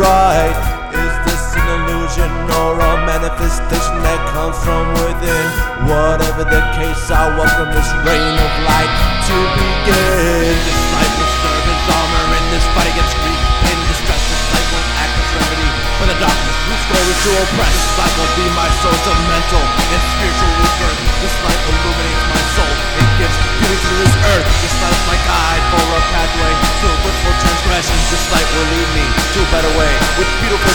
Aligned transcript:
bright. 0.00 0.56
Is 0.96 1.14
this 1.28 1.44
an 1.60 1.66
illusion 1.76 2.32
or 2.56 2.72
a 2.80 2.92
manifestation 3.04 3.96
that 4.00 4.20
comes 4.32 4.56
from 4.64 4.88
within? 4.96 5.46
Whatever 5.84 6.48
the 6.48 6.62
case, 6.80 7.04
I 7.12 7.28
welcome 7.36 7.68
this 7.76 7.90
reign 8.08 8.36
of 8.40 8.52
light 8.64 8.92
to 9.28 9.36
begin. 9.60 10.56
This 10.56 10.82
light 10.96 11.12
will 11.20 11.32
serve 11.44 11.64
as 11.68 11.84
armor 11.92 12.24
in 12.32 12.44
this 12.48 12.64
fight 12.72 12.88
against 12.88 13.12
grief, 13.20 13.40
pain, 13.60 13.76
and 13.76 13.88
distress. 13.92 14.22
This 14.24 14.44
light 14.48 14.68
will 14.72 14.86
act 15.04 15.14
as 15.20 15.28
remedy 15.36 15.68
for 16.00 16.06
the 16.08 16.16
darkness 16.16 16.58
whose 16.64 16.84
goal 16.88 17.06
is 17.12 17.20
to 17.20 17.30
oppress. 17.44 17.74
This 17.76 17.92
light 18.00 18.14
will 18.16 18.34
be 18.40 18.46
my 18.56 18.68
source 18.80 19.04
of 19.04 19.16
mental 19.28 19.64
and 19.68 20.00
spiritual 20.16 20.52
rebirth. 20.64 21.00
This 21.20 21.36
light 21.44 21.60
illuminates 21.68 22.24
my 22.24 22.42
soul. 22.56 22.72
It 23.04 23.08
gives 23.20 23.36
beauty 23.60 23.78
to 23.84 23.92
this 24.00 24.14
earth. 24.32 24.48
This 24.64 24.74
light 24.80 25.00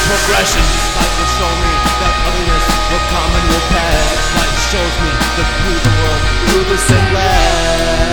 progression. 0.06 0.62
Light 0.62 1.14
will 1.18 1.32
show 1.34 1.52
me 1.66 1.72
that 1.98 2.14
otherness 2.30 2.66
will 2.94 3.06
come 3.10 3.32
and 3.34 3.46
will 3.50 3.68
pass. 3.74 4.08
Light 4.38 4.56
shows 4.70 4.96
me 5.02 5.10
the 5.34 5.46
beautiful 5.66 5.94
world 5.98 6.22
through 6.46 6.66
the 6.70 6.80
same 6.80 7.08
glass. 7.10 8.06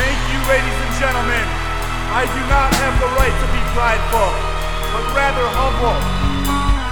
Thank 0.00 0.20
you, 0.32 0.40
ladies 0.48 0.78
and 0.80 0.92
gentlemen. 0.96 1.46
I 2.12 2.24
do 2.28 2.40
not 2.48 2.72
have 2.80 2.96
the 3.00 3.08
right 3.16 3.32
to 3.32 3.48
be 3.52 3.62
prideful, 3.76 4.30
but 4.96 5.04
rather 5.12 5.44
humble. 5.52 5.96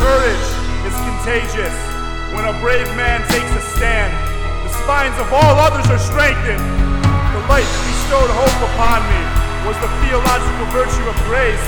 Courage 0.00 0.48
is 0.88 0.96
contagious. 1.08 1.76
When 2.36 2.44
a 2.44 2.54
brave 2.60 2.88
man 2.96 3.20
takes 3.28 3.52
a 3.52 3.60
stand, 3.76 4.12
the 4.64 4.72
spines 4.84 5.16
of 5.20 5.32
all 5.32 5.56
others 5.60 5.88
are 5.88 5.98
strengthened. 6.00 6.62
The 7.36 7.40
light 7.52 7.68
bestowed 8.10 8.34
hope 8.34 8.74
upon 8.74 9.06
me 9.06 9.22
was 9.62 9.78
the 9.78 9.86
theological 10.02 10.66
virtue 10.74 11.06
of 11.06 11.14
grace. 11.30 11.62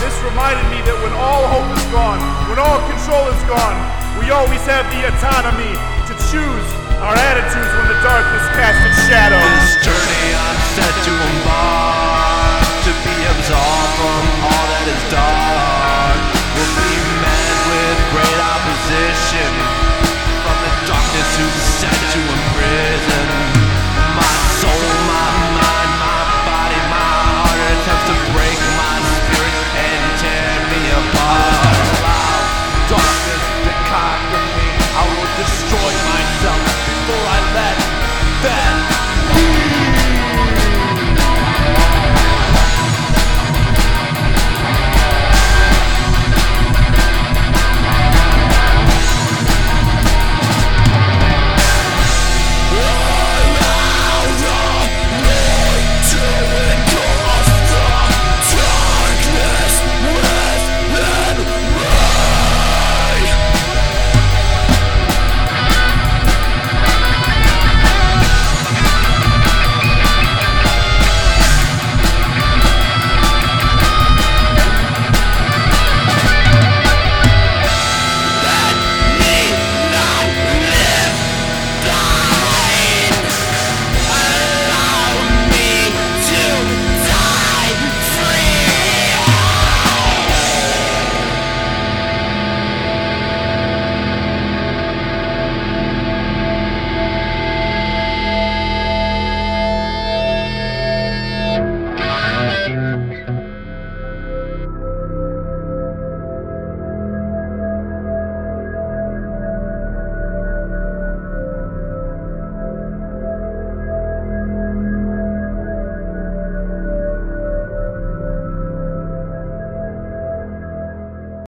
This 0.00 0.16
reminded 0.24 0.64
me 0.72 0.80
that 0.88 0.96
when 1.04 1.12
all 1.12 1.44
hope 1.52 1.68
is 1.68 1.84
gone, 1.92 2.16
when 2.48 2.56
all 2.56 2.80
control 2.88 3.28
is 3.28 3.42
gone, 3.44 3.76
we 4.16 4.32
always 4.32 4.64
have 4.64 4.88
the 4.88 5.04
autonomy 5.04 5.68
to 6.08 6.16
choose 6.32 6.51